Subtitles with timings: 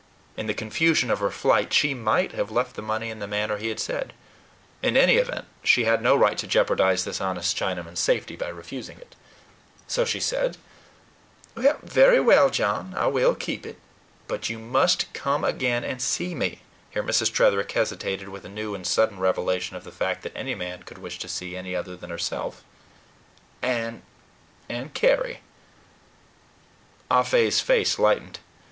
[0.35, 3.57] In the confusion of her flight, she MIGHT have left the money in the manner
[3.57, 4.13] he had said.
[4.81, 8.97] In any event, she had no right to jeopardize this honest Chinaman's safety by refusing
[8.97, 9.15] it.
[9.85, 10.57] So she said:
[11.55, 13.77] "Very well, John, I will keep it.
[14.27, 17.31] But you must come again and see me" here Mrs.
[17.31, 20.97] Tretherick hesitated with a new and sudden revelation of the fact that any man could
[20.97, 22.63] wish to see any other than herself
[23.61, 24.01] "and,
[24.67, 25.41] and Carry."
[27.11, 28.39] Ah Fe's face lightened.